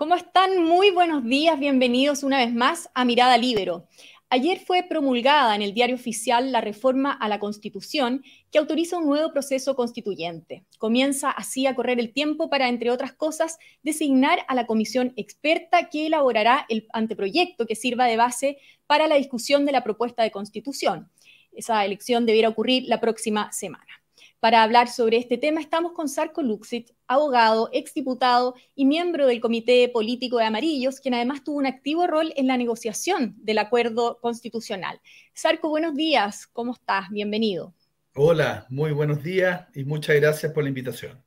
[0.00, 0.64] ¿Cómo están?
[0.64, 3.86] Muy buenos días, bienvenidos una vez más a Mirada Libero.
[4.30, 9.04] Ayer fue promulgada en el diario oficial la reforma a la Constitución que autoriza un
[9.04, 10.64] nuevo proceso constituyente.
[10.78, 15.90] Comienza así a correr el tiempo para, entre otras cosas, designar a la comisión experta
[15.90, 20.30] que elaborará el anteproyecto que sirva de base para la discusión de la propuesta de
[20.30, 21.10] constitución.
[21.52, 23.99] Esa elección debiera ocurrir la próxima semana.
[24.40, 29.86] Para hablar sobre este tema estamos con Sarko Luxit, abogado, exdiputado y miembro del Comité
[29.90, 34.98] Político de Amarillos, quien además tuvo un activo rol en la negociación del acuerdo constitucional.
[35.34, 37.10] Sarko, buenos días, ¿cómo estás?
[37.10, 37.74] Bienvenido.
[38.14, 41.22] Hola, muy buenos días y muchas gracias por la invitación.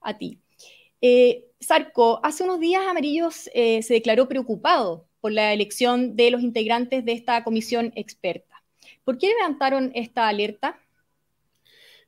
[0.00, 0.40] A ti.
[1.02, 6.40] Eh, Sarko, hace unos días Amarillos eh, se declaró preocupado por la elección de los
[6.40, 8.62] integrantes de esta comisión experta.
[9.04, 10.80] ¿Por qué levantaron esta alerta?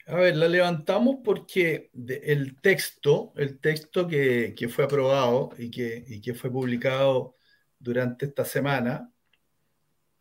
[0.08, 6.32] A ver, la levantamos porque el texto, el texto que, fue aprobado y que, que,
[6.32, 7.36] fue publicado
[7.78, 9.12] durante esta semana,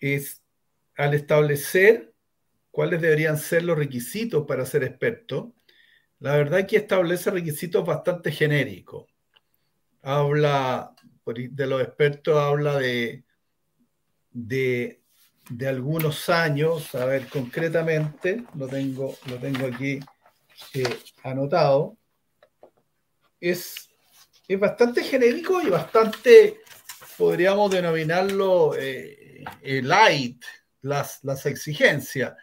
[0.02, 0.44] es
[0.98, 2.14] al establecer
[2.70, 5.56] cuáles deberían ser los requisitos para ser experto,
[6.20, 9.06] la verdad es que establece requisitos bastante genéricos.
[10.02, 13.24] Habla, de los expertos habla de,
[14.32, 14.97] de
[15.50, 20.00] de algunos años, a ver, concretamente, lo tengo, lo tengo aquí
[20.74, 21.98] eh, anotado,
[23.40, 23.90] es,
[24.48, 26.62] es bastante genérico y bastante,
[27.18, 30.44] podríamos denominarlo eh, eh, light,
[30.82, 32.34] las, las exigencias.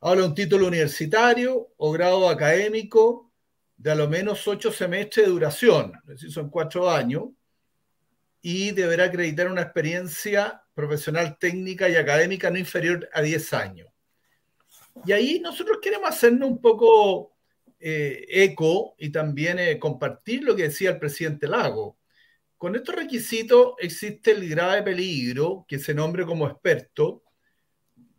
[0.00, 3.32] Habla un título universitario o grado académico
[3.76, 7.24] de a lo menos ocho semestres de duración, es decir, son cuatro años,
[8.40, 13.88] y deberá acreditar una experiencia profesional técnica y académica no inferior a 10 años.
[15.06, 17.34] Y ahí nosotros queremos hacernos un poco
[17.80, 21.96] eh, eco y también eh, compartir lo que decía el presidente Lago.
[22.58, 27.22] Con estos requisitos existe el grave peligro que se nombre como experto,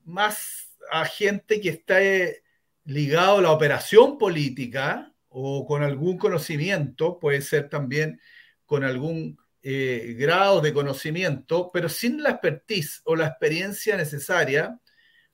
[0.03, 2.41] más a gente que está eh,
[2.85, 8.19] ligado a la operación política o con algún conocimiento, puede ser también
[8.66, 9.38] con algún
[9.69, 14.79] eh, grados de conocimiento, pero sin la expertise o la experiencia necesaria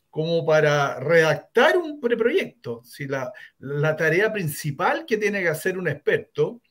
[0.10, 2.82] como para redactar un preproyecto.
[2.84, 3.32] Si la,
[3.96, 6.64] tarea principal que tiene que hacer un experto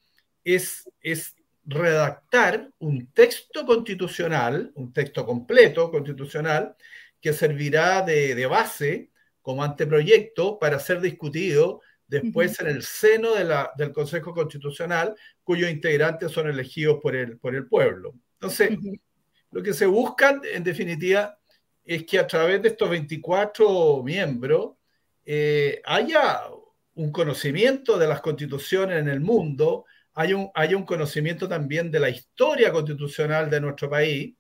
[0.43, 6.75] es, es redactar un texto constitucional, un texto completo constitucional,
[7.21, 11.81] que servirá de, de base como anteproyecto para ser discutido
[12.13, 17.39] después en el seno de la, del Consejo Constitucional, cuyos integrantes son elegidos por el,
[17.39, 18.13] por el pueblo.
[18.35, 18.79] Entonces,
[19.51, 21.39] lo que se busca, en definitiva,
[21.83, 24.73] es que a través de estos 24 miembros
[25.25, 26.43] eh, haya
[26.97, 32.01] un conocimiento de las constituciones en el mundo, haya un, haya un conocimiento también de
[32.01, 34.35] la historia constitucional de nuestro país,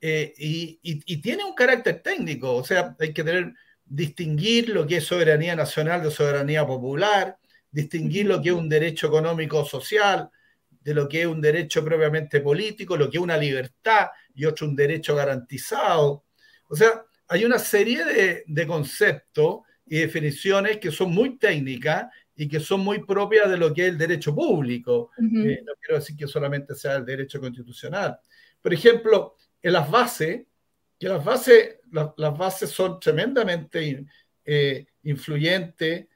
[0.00, 3.52] eh, y, y, tiene un carácter técnico, o sea, hay que tener
[3.94, 7.36] distinguir lo que es soberanía nacional de soberanía popular,
[7.70, 10.30] distinguir lo que es un derecho económico social
[10.70, 14.66] de lo que es un derecho propiamente político, lo que es una libertad y otro
[14.66, 16.24] un derecho garantizado.
[16.70, 22.60] O sea, hay una serie de, conceptos y definiciones que son muy técnicas y que
[22.60, 25.10] son muy propias de lo que es el derecho público.
[25.18, 28.18] Eh, no quiero decir que solamente sea el derecho constitucional.
[28.62, 30.46] Por ejemplo, en las bases,
[31.02, 34.06] que las bases, las bases son tremendamente
[34.44, 36.06] eh, influyentes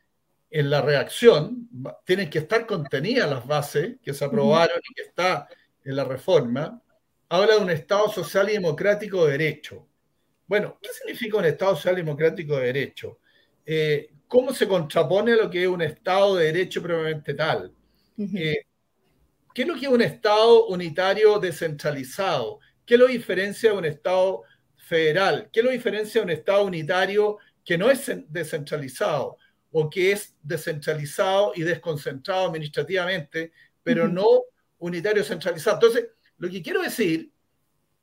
[0.48, 1.68] en la reacción,
[2.04, 5.48] tienen que estar contenidas las bases que se aprobaron y que está
[5.82, 6.80] en la reforma,
[7.28, 9.88] habla de un Estado social y democrático de derecho.
[10.46, 13.18] Bueno, ¿qué significa un Estado social y democrático de derecho?
[13.64, 17.74] Eh, ¿Cómo se contrapone a lo que es un Estado de derecho propiamente tal?
[18.16, 18.58] Eh,
[19.52, 22.60] ¿Qué es lo que es un Estado unitario descentralizado?
[22.84, 24.44] ¿Qué lo diferencia de un Estado
[24.86, 25.50] federal.
[25.52, 29.36] ¿Qué lo diferencia de un Estado unitario que no es descentralizado
[29.72, 33.50] o que es descentralizado y desconcentrado administrativamente,
[33.82, 34.42] pero no
[34.78, 35.76] unitario centralizado?
[35.76, 37.32] Entonces, lo que quiero decir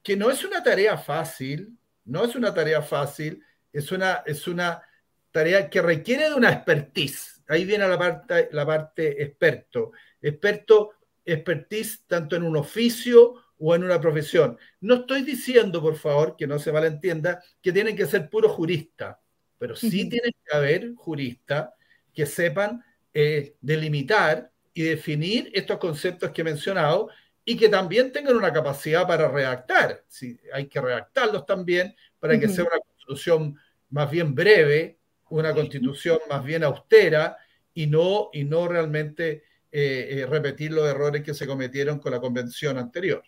[0.04, 3.42] que no es una tarea fácil, no es una tarea fácil,
[3.72, 4.84] es una, es una
[5.32, 7.42] tarea que requiere de una expertise.
[7.48, 9.94] Ahí viene la parte, la parte experto.
[10.22, 10.92] Experto,
[11.24, 14.58] expertise tanto en un oficio o en una profesión.
[14.82, 19.16] No estoy diciendo, por favor, que no se malentienda, que tienen que ser puros juristas,
[19.58, 21.70] pero sí tienen que haber juristas
[22.14, 22.84] que sepan
[23.14, 27.10] eh, delimitar y definir estos conceptos que he mencionado
[27.46, 30.04] y que también tengan una capacidad para redactar.
[30.10, 33.58] Si hay que redactarlos también para que sea una constitución
[33.92, 34.98] más bien breve,
[35.30, 37.38] una constitución más bien austera
[37.74, 43.24] y no, y no realmente repetir los errores que se cometieron con la convención anterior.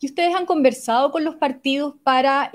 [0.00, 2.50] ¿Y ustedes han conversado con los partidos para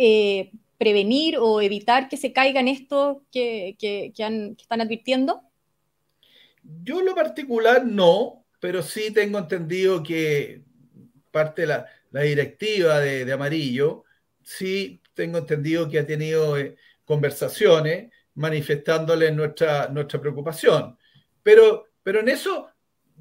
[0.77, 5.43] prevenir o evitar que se caigan esto que, que, están advirtiendo?
[6.83, 10.63] Yo en lo particular no, pero sí tengo entendido que
[11.31, 11.85] parte de la,
[12.23, 14.03] directiva de, Amarillo,
[14.43, 20.97] sí tengo entendido que ha tenido eh, conversaciones manifestándole nuestra, nuestra preocupación.
[21.43, 22.69] Pero, pero en eso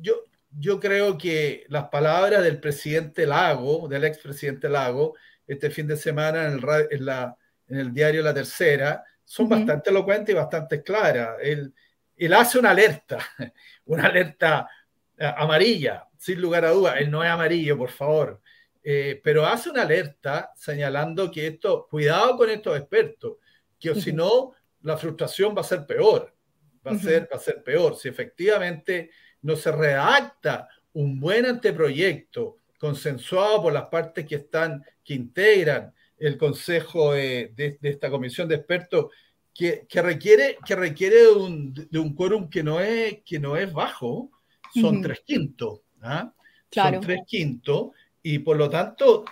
[0.01, 5.17] yo, yo creo que las palabras del presidente Lago, del expresidente Lago,
[5.47, 7.37] este fin de semana en, el, en la,
[7.69, 11.37] en el diario La Tercera, son bastante elocuentes y bastante claras.
[11.41, 11.73] Él,
[12.17, 13.19] él, hace una alerta,
[13.85, 14.69] una alerta
[15.17, 16.97] eh, amarilla, sin lugar a dudas.
[16.99, 18.41] Él no es amarillo, por favor.
[18.82, 23.37] Eh, pero hace una alerta señalando que esto, cuidado con estos expertos,
[23.79, 24.52] que si no,
[24.82, 26.35] la frustración va a ser peor.
[26.85, 27.94] Va a, ser, va a ser peor.
[27.97, 29.11] Si efectivamente
[29.43, 36.37] no se redacta un buen anteproyecto consensuado por las partes que están, que integran el
[36.37, 39.07] consejo de, esta comisión de expertos
[39.55, 44.31] que, requiere, que requiere de un, quórum que no es, que no es bajo,
[44.73, 45.81] son tres quintos.
[46.03, 46.33] ¿ah?
[46.71, 47.91] Son tres quintos
[48.23, 49.25] y por lo tanto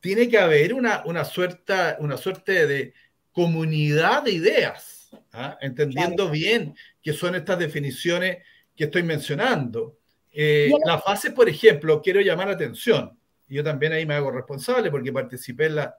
[0.00, 2.94] tiene que haber una, una, suerte, una suerte de
[3.30, 5.56] comunidad de ideas, ¿ah?
[5.60, 8.38] entendiendo bien qué son estas definiciones
[8.82, 9.96] que estoy mencionando.
[10.32, 14.90] Eh, la fase, por ejemplo, quiero llamar la atención, yo también ahí me hago responsable
[14.90, 15.96] porque participé en la,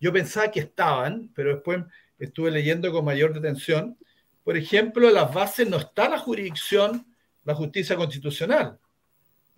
[0.00, 1.84] yo pensaba que estaban, pero después
[2.18, 3.96] estuve leyendo con mayor detención.
[4.42, 7.06] Por ejemplo, las bases no está la jurisdicción,
[7.44, 8.80] la justicia constitucional.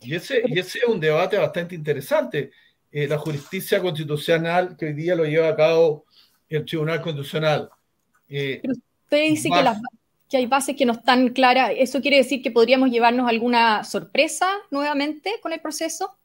[0.03, 2.51] Y ese, y ese es un debate bastante interesante.
[2.93, 6.05] Eh, la justicia constitucional que hoy día lo lleva a cabo
[6.51, 7.71] el Tribunal Constitucional.
[8.29, 9.63] Eh, pero usted dice que,
[10.29, 11.73] que hay bases que no están claras.
[11.77, 16.17] ¿Eso quiere decir que podríamos llevarnos alguna sorpresa nuevamente con el proceso?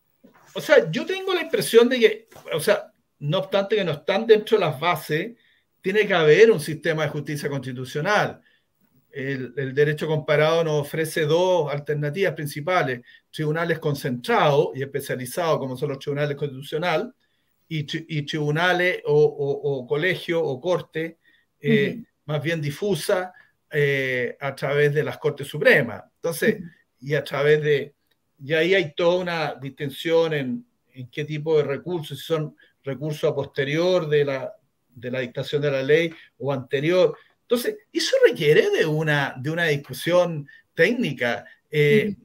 [0.53, 4.25] O sea, yo tengo la impresión de que, o sea, no obstante que no están
[4.25, 5.38] dentro de las bases,
[5.81, 8.42] tiene que haber un sistema de justicia constitucional.
[9.12, 16.00] El, derecho comparado nos ofrece dos alternativas principales, tribunales concentrados y especializados, como son los
[16.00, 17.07] tribunales constitucionales,
[17.68, 17.83] y,
[18.24, 21.19] tribunales o, o, colegio o corte,
[21.62, 23.33] eh, más bien difusa,
[23.71, 26.03] eh, a través de las Cortes Supremas.
[26.15, 26.62] Entonces,
[27.00, 27.95] y a través de,
[28.44, 33.27] y ahí hay toda una distinción en, en qué tipo de recursos, si son recurso
[33.27, 34.53] a posterior de la,
[34.89, 37.18] de la dictación de la ley o anterior.
[37.41, 41.45] Entonces, eso requiere de una, de una discusión técnica.
[41.69, 42.15] Eh,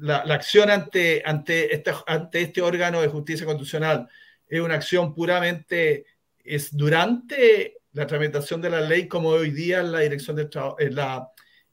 [0.00, 4.08] la, acción ante, ante, este, ante este órgano de justicia constitucional
[4.48, 6.04] es una acción puramente,
[6.44, 10.48] es durante la tramitación de la ley como hoy día en la dirección de
[10.78, 11.28] en la,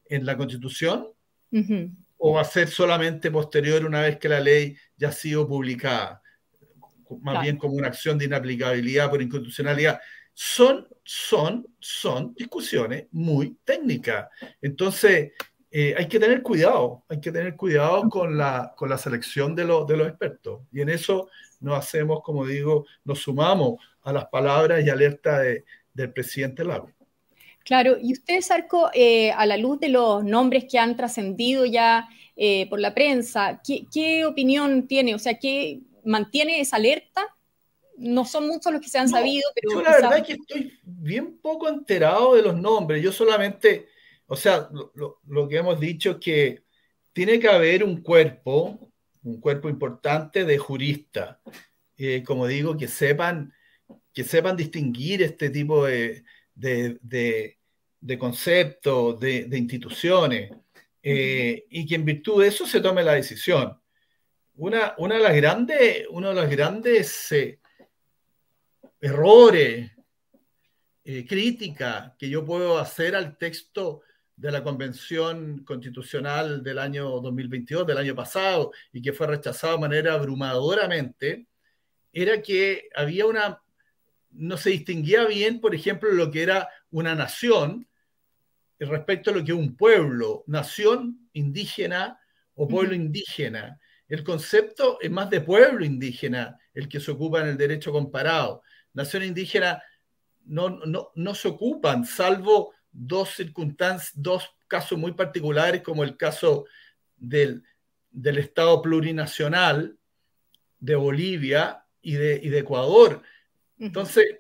[0.06, 1.07] en la constitución,
[2.18, 6.21] o va a ser solamente posterior una vez que la ley ya ha sido publicada
[7.21, 10.00] más bien como una acción de inaplicabilidad por inconstitucionalidad.
[10.33, 14.29] Son, son, son discusiones muy técnicas.
[14.62, 15.33] Entonces,
[15.69, 19.63] eh, hay que tener cuidado, hay que tener cuidado con la, con la selección de,
[19.63, 20.62] de los expertos.
[20.71, 21.29] Y en eso
[21.59, 25.45] nos hacemos, como digo, nos sumamos a las palabras y alertas
[25.94, 26.92] del presidente Lago.
[27.64, 32.10] Claro, y usted, Sarco, eh, a la luz de los nombres que han trascendido ya
[32.36, 35.14] eh, por la prensa, ¿qué, ¿qué, opinión tiene?
[35.14, 37.36] O sea, ¿qué, mantiene esa alerta.
[37.98, 39.74] No son muchos los que se han sabido, pero...
[39.74, 43.04] Yo la verdad es que estoy bien poco enterado de los nombres.
[43.04, 43.88] Yo solamente,
[44.26, 46.64] o sea, lo, que hemos dicho es que
[47.14, 48.92] tiene que haber un cuerpo,
[49.24, 51.38] un cuerpo importante de juristas,
[51.98, 53.54] eh, como digo, que sepan,
[54.13, 60.51] que sepan distinguir este tipo de, de, conceptos, de, instituciones,
[61.01, 63.80] eh, y que en virtud de eso se tome la decisión.
[64.56, 67.59] Una, una de las grandes, uno de los grandes eh,
[68.99, 69.91] errores,
[71.03, 74.01] eh, crítica que yo puedo hacer al texto
[74.35, 79.81] de la Convención Constitucional del año 2022, del año pasado, y que fue rechazado de
[79.81, 81.47] manera abrumadoramente,
[82.13, 83.61] era que había una,
[84.31, 87.88] no se distinguía bien, por ejemplo, lo que era una nación
[88.80, 92.19] respecto a lo que es un pueblo, nación indígena
[92.56, 93.80] o pueblo indígena.
[94.07, 98.64] El concepto es más de pueblo indígena el que se ocupa en el derecho comparado.
[98.94, 99.81] Nación indígena
[100.45, 100.80] no,
[101.16, 106.66] no, se ocupan, salvo dos circunstancias, dos casos muy particulares, como el caso
[107.16, 107.64] del,
[108.14, 109.97] Estado plurinacional
[110.80, 113.21] de Bolivia y de, de Ecuador.
[113.81, 114.38] Entonces,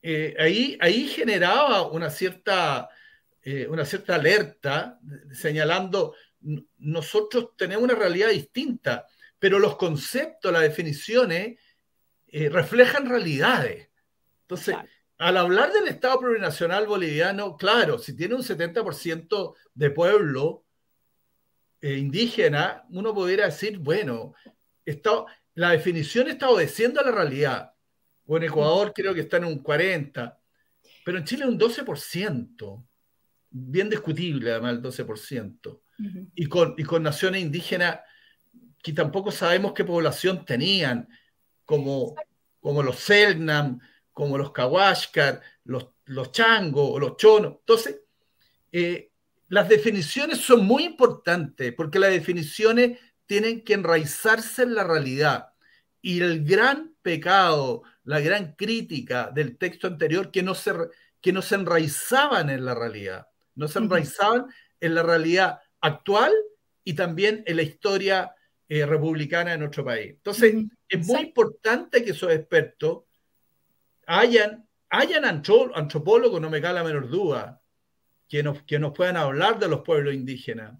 [0.00, 2.88] eh, ahí, ahí generaba una cierta,
[3.42, 5.00] eh, una cierta alerta
[5.32, 6.14] señalando
[6.78, 9.06] nosotros tenemos una realidad distinta,
[9.38, 11.58] pero los conceptos, las definiciones
[12.28, 13.88] eh, reflejan realidades.
[14.42, 14.76] Entonces,
[15.18, 20.64] al hablar del Estado plurinacional boliviano, claro, si tiene un 70% de pueblo
[21.80, 24.34] indígena, uno pudiera decir, bueno,
[25.54, 27.73] la definición está obedeciendo a la realidad.
[28.26, 30.36] O en Ecuador creo que está en un 40%,
[31.04, 32.86] pero en Chile un 12%,
[33.50, 35.80] bien discutible además el 12%.
[36.34, 38.00] y, con, y con naciones indígenas
[38.82, 41.08] que tampoco sabemos qué población tenían,
[41.64, 42.14] como,
[42.60, 43.80] como los Selknam,
[44.12, 47.56] como los Kawashkar, los, los Chango o los Chonos.
[47.60, 48.00] Entonces,
[48.72, 49.10] eh,
[49.48, 55.48] las definiciones son muy importantes porque las definiciones tienen que enraizarse en la realidad.
[56.02, 60.72] Y el gran pecado, la gran crítica del texto anterior, que no se,
[61.20, 64.46] que no se enraizaban en la realidad, no se enraizaban
[64.80, 66.32] en la realidad actual
[66.84, 68.34] y también en la historia
[68.68, 70.10] eh, republicana de nuestro país.
[70.10, 70.54] Entonces,
[70.88, 73.04] es muy importante que esos expertos
[74.06, 77.62] hayan, hayan antropólogos, no me cabe la menor duda,
[78.28, 80.74] que nos, que nos puedan hablar de los pueblos indígenas.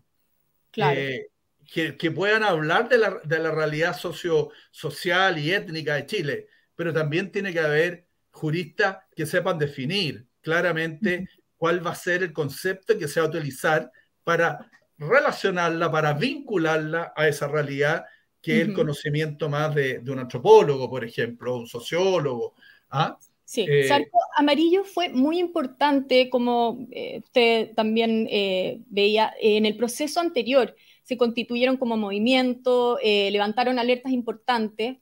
[0.76, 1.28] Eh,
[1.64, 6.92] que, puedan hablar de la, de la realidad socio, social y étnica de Chile, pero
[6.92, 12.98] también tiene que haber juristas que sepan definir claramente cuál va a ser el concepto
[12.98, 13.90] que se va a utilizar
[14.22, 18.04] para relacionarla, para vincularla a esa realidad
[18.40, 22.54] que es el conocimiento más de, de, un antropólogo, por ejemplo, un sociólogo,
[22.94, 23.18] ¿Ah?
[23.44, 23.88] Sí, eh,
[24.36, 31.18] Amarillo fue muy importante, como eh, usted también eh, veía, en el proceso anterior se
[31.18, 34.96] constituyeron como movimiento, levantaron alertas importantes,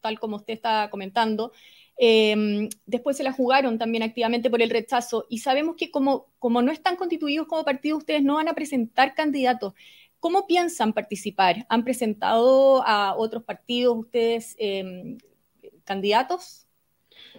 [0.00, 1.52] tal como usted está comentando.
[1.96, 6.62] Em, después se la jugaron también activamente por el rechazo y sabemos que como, como
[6.62, 9.74] no están constituidos como partido, ustedes no van a presentar candidatos.
[10.18, 11.66] ¿Cómo piensan participar?
[11.68, 15.18] ¿Han presentado a otros partidos ustedes em,
[15.84, 16.66] candidatos?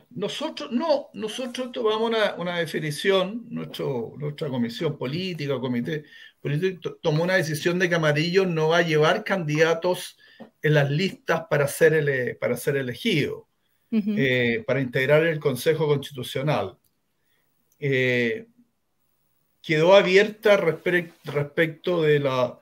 [0.10, 6.04] Nosotros, no, nosotros tomamos una, definición, nuestro, nuestra comisión política, comité
[6.42, 10.18] político, tomó una decisión de que Amarillo no va a llevar candidatos
[10.62, 13.48] en las listas para ser, para ser elegido,
[13.92, 16.78] eh, para integrar el Consejo Constitucional.
[17.80, 18.48] Eh,
[19.62, 22.58] quedó abierta respecto de la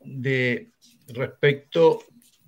[0.00, 0.70] de
[1.08, 2.04] respecto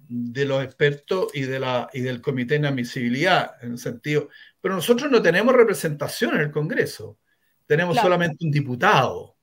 [0.09, 4.75] de los expertos y, de la, y del comité de inadmisibilidad, en el sentido, pero
[4.75, 7.19] nosotros no tenemos representación en el Congreso,
[7.67, 9.37] tenemos solamente un diputado,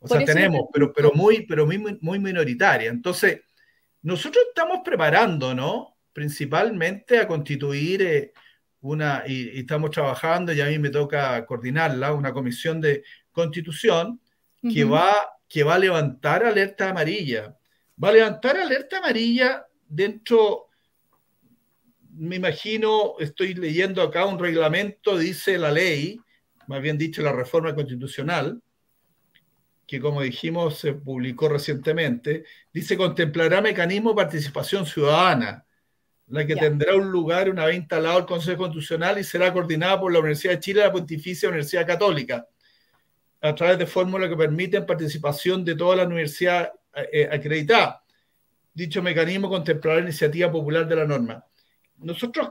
[0.00, 2.90] o sea, tenemos, pero, pero, muy, pero muy, muy minoritaria.
[2.90, 3.40] Entonces,
[4.08, 5.98] nosotros estamos preparando, ¿no?
[6.14, 8.32] Principalmente a constituir eh,
[8.80, 14.18] una, y, estamos trabajando, y a mí me toca coordinarla, una comisión de constitución
[14.62, 15.14] que, va,
[15.46, 17.54] que va a levantar alerta amarilla.
[18.02, 20.68] Va a levantar alerta amarilla dentro,
[22.14, 26.18] me imagino, estoy leyendo acá un reglamento, dice la ley,
[26.66, 28.62] más bien dicho la reforma constitucional,
[29.88, 35.66] que como dijimos se publicó recientemente, dice contemplará mecanismo de participación ciudadana,
[36.28, 40.12] la que tendrá un lugar una vez instalado el Consejo Constitucional y será coordinada por
[40.12, 42.46] la Universidad de Chile y la Pontificia Universidad Católica,
[43.40, 46.70] a través de fórmulas que permiten participación de toda la universidad
[47.12, 48.04] eh, acreditada
[48.78, 51.44] dicho mecanismo contemplará la iniciativa popular de la norma.
[51.96, 52.50] Nosotros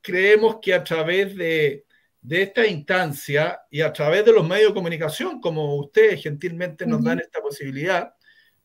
[0.00, 1.84] creemos que a través de,
[2.28, 7.20] esta instancia y a través de los medios de comunicación, como ustedes gentilmente nos dan
[7.20, 8.12] esta posibilidad,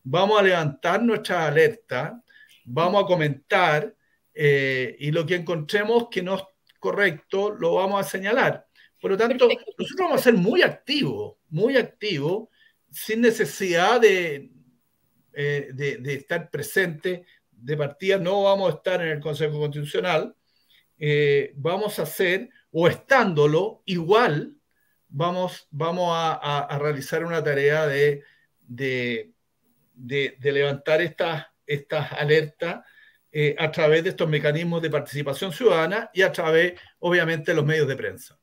[0.04, 2.22] vamos a levantar nuestra alerta,
[2.66, 3.96] vamos a comentar
[4.34, 6.44] eh, y lo que encontremos que no es
[6.80, 8.68] correcto lo vamos a señalar.
[9.02, 12.50] Por lo tanto, nosotros vamos a ser muy activos, muy activos,
[12.92, 14.52] sin necesidad de,
[15.34, 17.26] eh, de, estar presente.
[17.52, 20.36] De partida, no vamos a estar en el Consejo Constitucional,
[20.98, 24.54] eh, vamos a hacer, o estándolo, igual
[25.08, 28.22] vamos, vamos a, realizar una tarea de,
[28.68, 29.32] de,
[30.42, 32.84] levantar estas, estas alertas
[33.32, 37.66] eh, a través de estos mecanismos de participación ciudadana y a través, obviamente, de los
[37.66, 38.38] medios de prensa.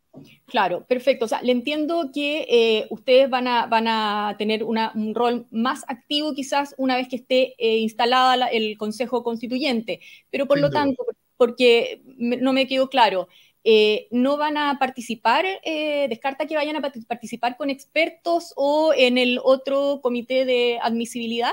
[0.46, 1.26] Claro, perfecto.
[1.26, 5.84] O sea, le entiendo que eh, ustedes van a, van a tener un rol más
[5.88, 11.04] activo quizás una vez que esté eh, instalada el Consejo Constituyente, pero por lo tanto,
[11.36, 13.28] porque no me quedó claro,
[13.64, 19.40] eh, ¿no van a participar, descarta que vayan a participar con expertos o en el
[19.42, 21.52] otro comité de admisibilidad?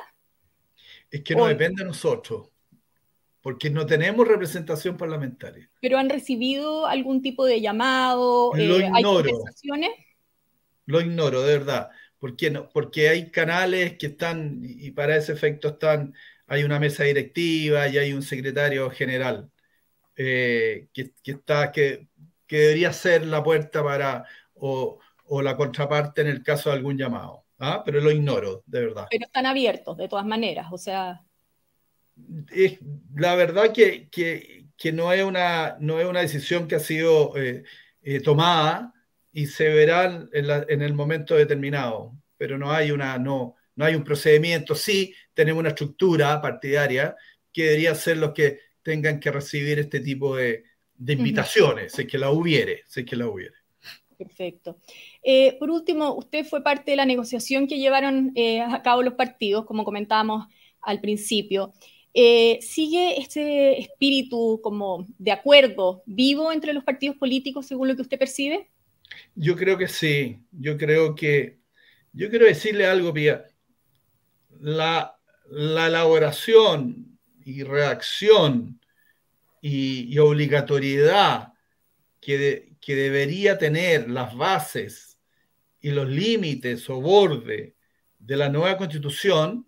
[1.11, 2.49] Es que no depende de nosotros
[3.41, 5.69] porque no tenemos representación parlamentaria.
[5.81, 8.51] ¿Pero han recibido algún tipo de llamado?
[8.55, 9.29] Lo eh, ignoro.
[10.85, 11.89] Lo ignoro, de verdad.
[12.17, 12.69] ¿Por qué no?
[12.69, 16.13] Porque hay canales que están, y para ese efecto están,
[16.47, 19.49] hay una mesa directiva y hay un secretario general
[20.21, 22.09] eh, que, está, que,
[22.49, 24.99] debería ser la puerta para, o,
[25.41, 27.45] la contraparte en el caso de algún llamado.
[27.57, 27.83] ¿ah?
[27.85, 29.07] Pero lo ignoro, de verdad.
[29.09, 31.21] Pero están abiertos, de todas maneras, o sea...
[32.51, 32.79] Es,
[33.15, 34.09] la verdad que,
[34.91, 37.63] no, es una, no es una decisión que ha sido eh,
[38.01, 38.93] eh, tomada
[39.31, 44.03] y se verán en, el momento determinado, pero no hay, una, no, no hay un
[44.03, 44.75] procedimiento.
[44.75, 47.15] Sí, tenemos una estructura partidaria
[47.53, 50.63] que debería ser los que tengan que recibir este tipo de,
[50.97, 53.55] invitaciones, si es que la hubiere, si que la hubiere.
[54.17, 54.77] Perfecto.
[55.23, 59.13] Eh, por último, usted fue parte de la negociación que llevaron eh, a cabo los
[59.13, 60.47] partidos, como comentábamos
[60.81, 61.73] al principio.
[62.13, 68.01] Eh, ¿Sigue este espíritu como de acuerdo vivo entre los partidos políticos según lo que
[68.01, 68.69] usted percibe?
[69.35, 70.39] Yo creo que sí.
[70.51, 71.59] Yo creo que.
[72.11, 73.45] Yo quiero decirle algo, Pía.
[74.59, 75.15] La,
[75.51, 77.08] elaboración
[77.49, 78.79] y reacción
[79.61, 81.53] y, obligatoriedad
[82.21, 85.17] que, que debería tener las bases
[85.81, 87.75] y los límites o borde
[88.17, 89.65] de la nueva constitución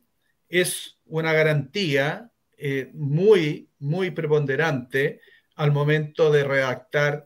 [0.49, 5.21] es una garantía eh, muy, muy preponderante
[5.55, 7.25] al momento de redactar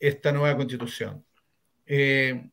[0.00, 1.24] esta nueva constitución.
[1.86, 2.50] Eh,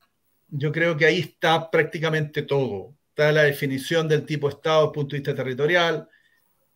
[0.49, 2.95] yo creo que ahí está prácticamente todo.
[3.09, 6.09] Está la definición del tipo Estado desde el punto de vista territorial,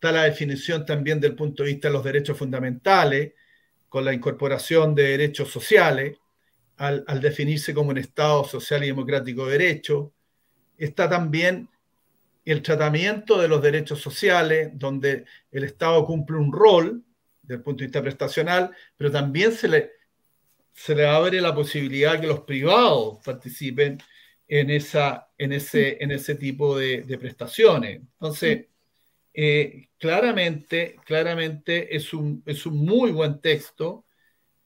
[0.04, 3.32] está la definición también del punto de vista de los derechos fundamentales,
[3.88, 6.18] con la incorporación de derechos sociales,
[6.76, 10.12] al, definirse como un Estado social y democrático de derecho.
[10.76, 11.70] Está también
[12.44, 17.02] el tratamiento de los derechos sociales, donde el Estado cumple un rol
[17.40, 19.92] desde el punto de vista prestacional, pero también se le,
[20.70, 24.02] se le abre la posibilidad que los privados participen
[24.48, 28.02] en, esa, en, ese, en ese tipo de, prestaciones.
[28.20, 28.66] Entonces,
[29.34, 34.06] eh, claramente, claramente es un, es un muy buen texto.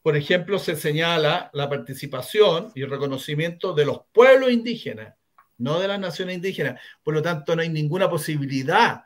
[0.03, 5.15] Por ejemplo, se señala la participación y el reconocimiento de los pueblos indígenas,
[5.57, 6.79] no de las naciones indígenas.
[7.03, 9.05] Por lo tanto, no hay ninguna posibilidad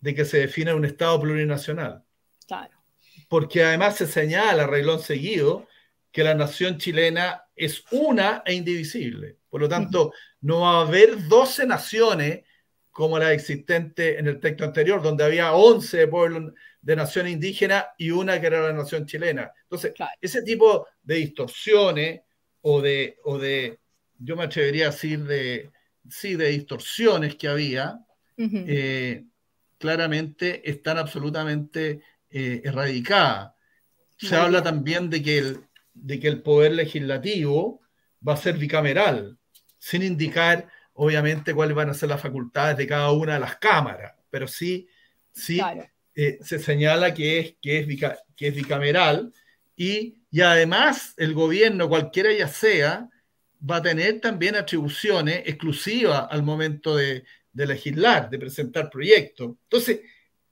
[0.00, 2.02] de que se defina un Estado plurinacional.
[2.46, 2.76] Claro.
[3.28, 5.68] Porque además se señala, reglón seguido,
[6.10, 9.36] que la nación chilena es una e indivisible.
[9.48, 12.40] Por lo tanto, no va a haber 12 naciones
[12.90, 18.10] como la existente en el texto anterior, donde había 11 pueblos de naciones indígenas y
[18.10, 19.52] una que era la nación chilena.
[19.62, 22.20] Entonces, ese tipo de distorsiones
[22.62, 23.78] o de, o de,
[24.18, 25.70] yo me atrevería a decir, de,
[26.08, 28.00] sí, de distorsiones que había,
[28.36, 29.24] eh,
[29.78, 33.52] claramente están absolutamente eh, erradicadas.
[34.16, 35.60] Se habla también de que el,
[35.94, 37.80] de que el poder legislativo
[38.26, 39.38] va a ser bicameral,
[39.78, 44.14] sin indicar, obviamente, cuáles van a ser las facultades de cada una de las cámaras,
[44.30, 44.88] pero sí,
[45.32, 45.60] sí
[46.14, 47.86] eh, se señala que es, que, es
[48.36, 49.32] que es bicameral
[49.76, 53.08] y, y además el gobierno, cualquiera ya sea,
[53.68, 59.52] va a tener también atribuciones exclusivas al momento de, de legislar, de presentar proyectos.
[59.64, 60.00] Entonces,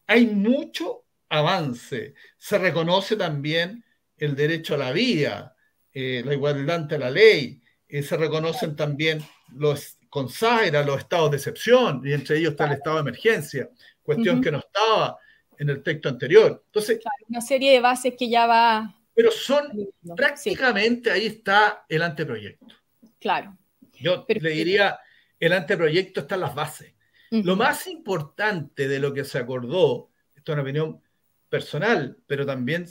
[0.06, 2.14] hay mucho avance.
[2.36, 3.84] Se reconoce también
[4.16, 5.56] el derecho a la vida,
[5.92, 9.22] eh, la igualdad ante la ley, eh, se reconocen también
[9.54, 13.68] los consagra los estados de excepción, y entre ellos está el estado de emergencia,
[14.02, 15.18] cuestión que no estaba
[15.58, 16.62] en el texto anterior.
[16.66, 18.94] Entonces, una serie de bases que ya va.
[19.14, 22.74] Pero son prácticamente ahí está el anteproyecto.
[23.18, 23.56] Claro.
[24.00, 24.98] Yo le diría,
[25.40, 26.94] el anteproyecto está en las bases.
[27.30, 31.02] Lo más importante de lo que se acordó, esto es una opinión
[31.50, 32.86] personal, pero también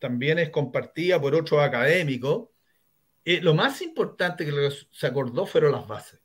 [0.00, 2.48] también es compartida por otros académicos,
[3.24, 6.18] eh, lo más importante que se acordó fueron las bases,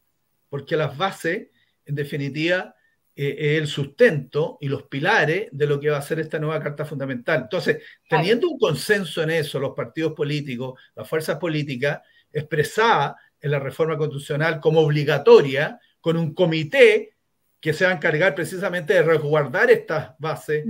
[0.50, 1.50] porque las bases,
[1.86, 2.76] en definitiva,
[3.16, 6.62] eh, es el sustento y los pilares de lo que va a ser esta nueva
[6.62, 7.44] Carta Fundamental.
[7.44, 13.60] Entonces, teniendo un consenso en eso, los partidos políticos, las fuerzas políticas, expresada en la
[13.60, 17.16] reforma constitucional como obligatoria, con un comité
[17.60, 20.66] que se va a encargar precisamente de resguardar estas bases,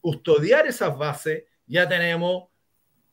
[0.00, 2.50] custodiar esas bases, ya tenemos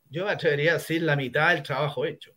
[0.10, 2.34] yo me atrevería a decir la mitad del trabajo hecho.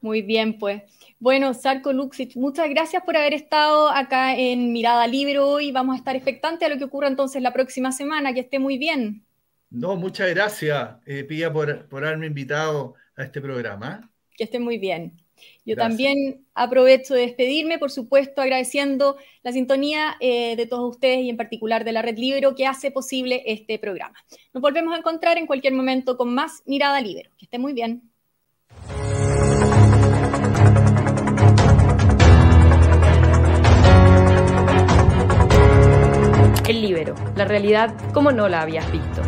[0.00, 0.82] Muy bien, pues.
[1.18, 5.72] Bueno, Sarko Luxic, muchas gracias por haber estado acá en Mirada Libre hoy.
[5.72, 8.34] Vamos a estar expectantes a lo que ocurra entonces la próxima semana.
[8.34, 9.24] Que esté muy bien.
[9.70, 14.10] No, muchas gracias, eh, Pía, por, por haberme invitado a este programa.
[14.36, 15.16] Que esté muy bien.
[15.64, 21.30] Yo también aprovecho de despedirme, por supuesto, agradeciendo la sintonía eh, de todos ustedes y
[21.30, 24.16] en particular de la Red Libero que hace posible este programa.
[24.54, 27.30] Nos volvemos a encontrar en cualquier momento con más Mirada Libero.
[27.36, 28.10] Que esté muy bien.
[37.44, 39.22] Realidad como no la habías visto.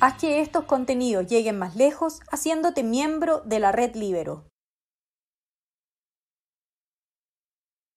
[0.00, 4.44] Haz que estos contenidos lleguen más lejos haciéndote miembro de la red Libero.